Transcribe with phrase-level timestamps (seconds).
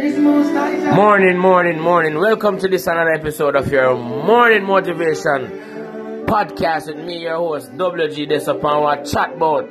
[0.00, 2.18] Morning, morning, morning.
[2.18, 8.26] Welcome to this another episode of your morning motivation podcast with me, your host, WG
[8.26, 9.70] Desapanwa Chatbout.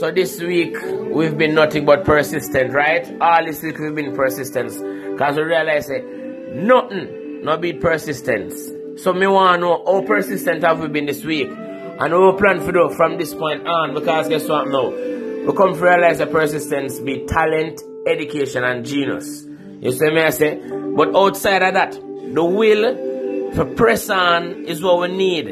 [0.00, 0.76] So this week
[1.14, 3.06] we've been nothing but persistent, right?
[3.20, 4.76] All this week we've been persistence.
[5.20, 6.04] Cause we realize that
[6.52, 8.72] nothing not beat persistence.
[9.00, 11.48] So me wanna know how persistent have we been this week?
[11.48, 14.88] And we will plan for do from this point on because guess what now?
[14.90, 19.44] We come to realize that persistence be talent, education and genius.
[19.80, 20.60] You see me I say?
[20.96, 25.46] But outside of that, the will for press on is what we need.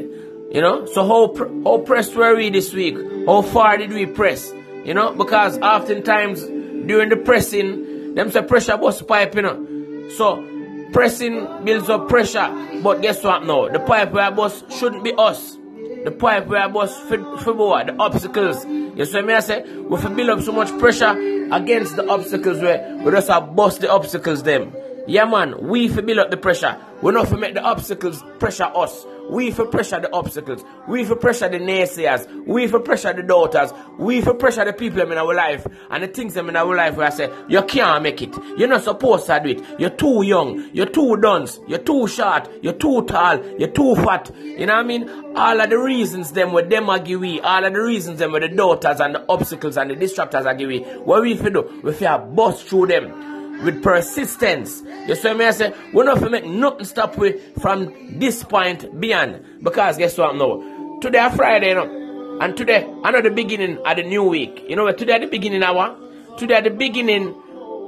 [0.52, 0.86] You know?
[0.86, 2.96] So how, pr- how pressed were we this week?
[3.26, 4.52] How far did we press?
[4.84, 5.14] You know?
[5.14, 10.08] Because oftentimes during the pressing, them say pressure bust pipe, you know.
[10.10, 10.44] So
[10.92, 12.80] pressing builds up pressure.
[12.82, 13.68] But guess what now?
[13.68, 15.56] The pipe where bust shouldn't be us.
[16.04, 17.84] The pipe where bust for?
[17.84, 18.64] The obstacles.
[18.66, 19.62] You see me I say?
[19.62, 21.10] We build up so much pressure
[21.52, 24.72] against the obstacles where we just bust the obstacles them.
[25.06, 26.78] Yeah man, we for build up the pressure.
[27.02, 29.04] We not for make the obstacles pressure us.
[29.28, 30.64] We for pressure the obstacles.
[30.86, 32.46] We for pressure the naysayers.
[32.46, 33.72] We for pressure the daughters.
[33.98, 35.66] We for pressure the people in our life.
[35.90, 38.32] And the things them in our life where I say, you can't make it.
[38.56, 39.80] You're not supposed to do it.
[39.80, 40.70] You're too young.
[40.72, 41.58] You're too dunce.
[41.66, 42.48] You're too short.
[42.62, 43.44] You're too tall.
[43.58, 44.30] You're too fat.
[44.38, 45.08] You know what I mean?
[45.34, 47.40] All of the reasons them with them are give we.
[47.40, 50.54] All of the reasons them with the daughters and the obstacles and the distractors are
[50.54, 50.80] give we.
[50.80, 51.80] What we for do?
[51.82, 53.31] We for bust through them
[53.62, 54.78] with persistence.
[54.80, 59.62] See me I say, we're not make nothing stop we from this point beyond.
[59.62, 60.98] Because guess what now?
[61.00, 64.64] Today Friday, you know, and today another beginning of the new week.
[64.68, 66.38] You know today at the beginning what?
[66.38, 67.34] Today at the beginning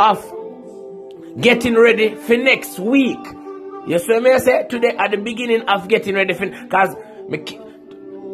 [0.00, 0.22] of
[1.40, 3.18] getting ready for next week.
[3.86, 4.66] You see me I say?
[4.68, 6.96] Today at the beginning of getting ready for because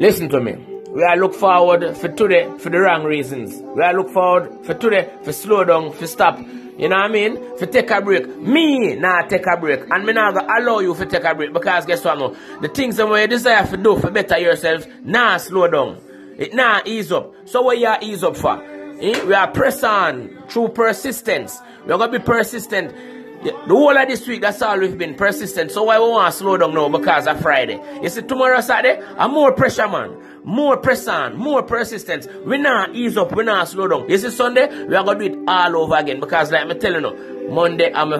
[0.00, 0.69] listen to me.
[0.92, 3.54] We are look forward for today for the wrong reasons.
[3.76, 6.36] We are look forward for today for slow down, for stop.
[6.40, 7.58] You know what I mean?
[7.58, 8.26] For take a break.
[8.38, 9.82] Me nah take a break.
[9.88, 12.34] And me gonna allow you to take a break because guess what now?
[12.60, 16.00] The things that you desire to do for better yourself, nah slow down.
[16.36, 17.34] It nah ease up.
[17.44, 18.60] So what you ease up for?
[18.60, 19.24] Eh?
[19.24, 21.56] We are press on through persistence.
[21.86, 23.19] We are gonna be persistent.
[23.42, 25.70] The whole of this week, that's all we've been persistent.
[25.70, 27.80] So why we want to slow down now because of Friday?
[28.02, 30.14] You see, tomorrow Saturday, I'm more pressure, man.
[30.44, 32.26] More press on, more persistence.
[32.44, 34.10] We not ease up, we not slow down.
[34.10, 36.20] You see, Sunday, we are gonna do it all over again.
[36.20, 38.18] Because like I'm telling you, Monday I'm a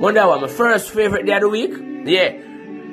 [0.00, 1.70] Monday was my first favorite day of the week.
[2.04, 2.32] Yeah.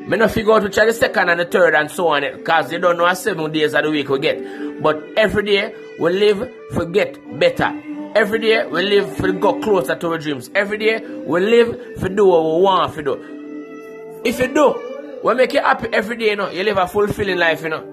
[0.09, 2.69] Me not figure out which are the second and the third and so on because
[2.69, 4.81] they don't know how seven days of the week we get.
[4.81, 7.88] But every day we live for get better.
[8.15, 10.49] Every day we live for go closer to our dreams.
[10.55, 14.21] Every day we live for do what we want to do.
[14.25, 17.37] If you do, we make you happy every day, you know, you live a fulfilling
[17.37, 17.85] life, you know.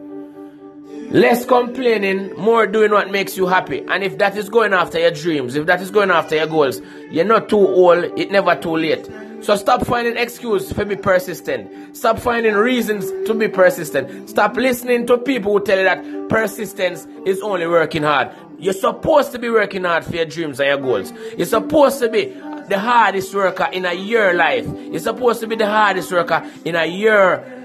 [1.11, 3.85] Less complaining, more doing what makes you happy.
[3.87, 6.81] And if that is going after your dreams, if that is going after your goals,
[7.11, 9.09] you're not too old, it's never too late.
[9.43, 11.97] So stop finding excuse for be persistent.
[11.97, 14.29] Stop finding reasons to be persistent.
[14.29, 18.31] Stop listening to people who tell you that persistence is only working hard.
[18.59, 21.13] You're supposed to be working hard for your dreams and your goals.
[21.37, 22.27] You're supposed to be
[22.69, 24.67] the hardest worker in a year life.
[24.67, 27.57] You're supposed to be the hardest worker in a year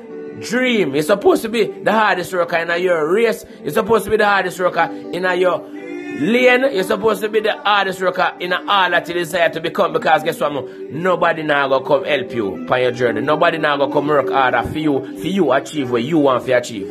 [0.42, 0.94] dream.
[0.94, 3.46] You're supposed to be the hardest worker in your race.
[3.62, 6.74] You're supposed to be the hardest worker in your lane.
[6.74, 9.94] You're supposed to be the hardest worker in a all that you desire to become.
[9.94, 10.92] Because guess what?
[10.92, 13.22] Nobody now gonna come help you on your journey.
[13.22, 16.52] Nobody now gonna come work harder for you, for you achieve what you want to
[16.54, 16.88] achieve.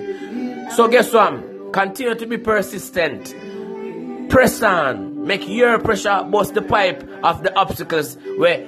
[0.74, 1.72] So guess what?
[1.72, 3.34] Continue to be persistent.
[4.30, 5.26] Press on.
[5.26, 8.58] Make your pressure bust the pipe of the obstacles where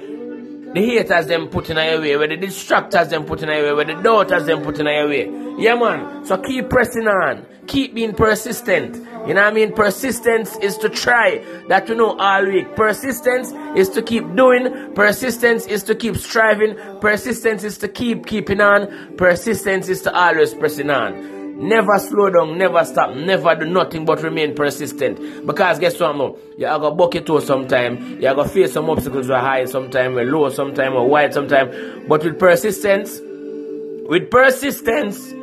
[0.73, 3.73] the haters them put in your way, where the distractors them put in your way,
[3.73, 5.29] where the daughters them put in your way.
[5.57, 6.25] Yeah, man.
[6.25, 7.45] So keep pressing on.
[7.67, 8.95] Keep being persistent.
[9.25, 9.71] You know what I mean?
[9.71, 11.41] Persistence is to try.
[11.69, 12.75] That you know all week.
[12.75, 14.93] Persistence is to keep doing.
[14.95, 16.75] Persistence is to keep striving.
[16.99, 19.15] Persistence is to keep keeping on.
[19.15, 21.42] Persistence is to always pressing on.
[21.63, 25.45] Never slow down, never stop, never do nothing but remain persistent.
[25.47, 26.33] Because guess what, man?
[26.57, 28.19] You are going to bucket to sometime.
[28.21, 32.05] You are to face some obstacles were high sometime, were low sometime, or wide sometime.
[32.09, 35.33] But with persistence, with persistence,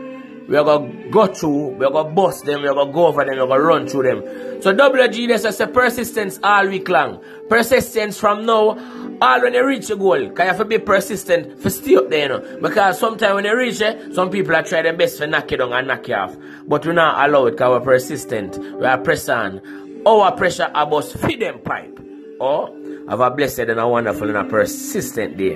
[0.51, 2.89] we are going to go through, we are going to bust them, we are going
[2.89, 4.63] to go over them, we are going to run through them.
[4.63, 7.23] So WG, there's a persistence all week long.
[7.49, 8.77] Persistence from now
[9.23, 12.11] all when you reach your goal, can you have to be persistent for stay up
[12.11, 12.59] there, you know.
[12.61, 15.59] Because sometimes when you reach it, some people are trying their best to knock you
[15.59, 16.37] down and knock you off.
[16.67, 18.59] But we not allow it because we're persistent.
[18.59, 19.61] We are press on.
[20.05, 22.01] Our pressure about feed them pipe.
[22.41, 22.75] Or
[23.09, 25.55] have a blessed and a wonderful and a persistent day.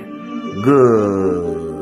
[0.62, 1.73] Good.